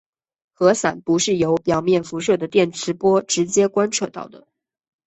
[0.55, 4.47] 氦闪不是由表面辐射的电磁波直接观测到的。